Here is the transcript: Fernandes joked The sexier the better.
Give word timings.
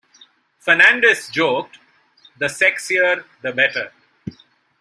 Fernandes 0.59 1.31
joked 1.31 1.77
The 2.39 2.47
sexier 2.47 3.23
the 3.43 3.51
better. 3.53 3.91